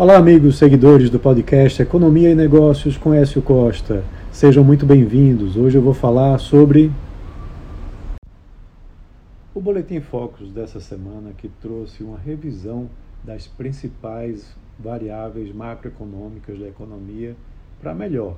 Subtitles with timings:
[0.00, 4.02] Olá, amigos seguidores do podcast Economia e Negócios com Écio Costa.
[4.32, 5.58] Sejam muito bem-vindos.
[5.58, 6.90] Hoje eu vou falar sobre
[9.54, 12.88] o Boletim Focus dessa semana que trouxe uma revisão
[13.22, 17.36] das principais variáveis macroeconômicas da economia
[17.78, 18.36] para melhor.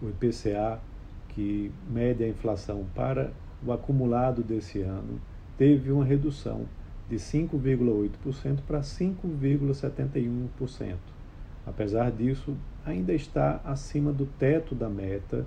[0.00, 0.80] O IPCA,
[1.28, 3.30] que mede a inflação para
[3.62, 5.20] o acumulado desse ano,
[5.58, 6.62] teve uma redução
[7.08, 10.96] de 5,8% para 5,71%.
[11.66, 12.54] Apesar disso,
[12.84, 15.46] ainda está acima do teto da meta,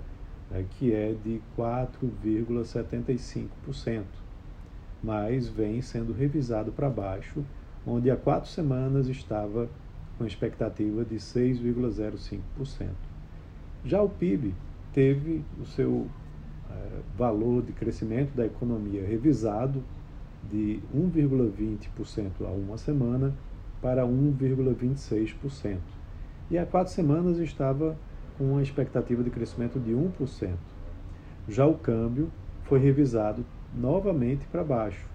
[0.50, 4.02] né, que é de 4,75%,
[5.02, 7.44] mas vem sendo revisado para baixo,
[7.86, 9.68] onde há quatro semanas estava
[10.18, 12.88] com expectativa de 6,05%.
[13.84, 14.54] Já o PIB
[14.92, 16.06] teve o seu
[16.70, 19.82] é, valor de crescimento da economia revisado
[20.50, 23.32] de 1,20% a uma semana
[23.80, 25.78] para 1,26%.
[26.50, 27.96] E há quatro semanas estava
[28.36, 30.54] com uma expectativa de crescimento de 1%.
[31.48, 32.30] Já o câmbio
[32.64, 33.44] foi revisado
[33.74, 35.06] novamente para baixo.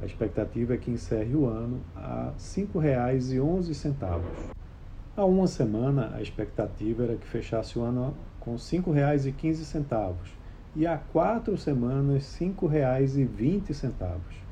[0.00, 4.22] A expectativa é que encerre o ano a R$ 5,11.
[5.16, 10.14] Há uma semana, a expectativa era que fechasse o ano com R$ 5,15
[10.76, 14.47] e há quatro semanas, R$ 5,20.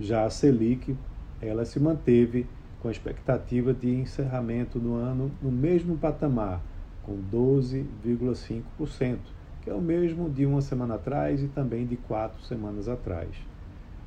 [0.00, 0.96] Já a Selic,
[1.42, 2.46] ela se manteve
[2.80, 6.62] com a expectativa de encerramento do ano no mesmo patamar,
[7.02, 9.18] com 12,5%,
[9.62, 13.28] que é o mesmo de uma semana atrás e também de quatro semanas atrás.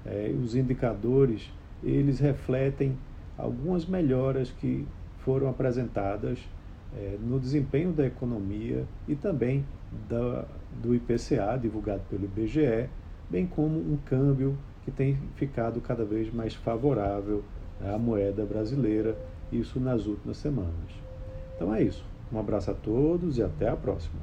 [0.03, 1.51] É, os indicadores
[1.83, 2.97] eles refletem
[3.37, 4.87] algumas melhoras que
[5.19, 6.39] foram apresentadas
[6.97, 9.63] é, no desempenho da economia e também
[10.09, 10.45] da,
[10.81, 12.89] do IPCA, divulgado pelo IBGE,
[13.29, 17.43] bem como um câmbio que tem ficado cada vez mais favorável
[17.81, 19.17] à moeda brasileira,
[19.51, 20.91] isso nas últimas semanas.
[21.55, 22.03] Então é isso.
[22.31, 24.21] Um abraço a todos e até a próxima.